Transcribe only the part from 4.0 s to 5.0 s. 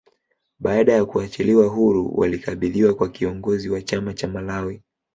cha Malawi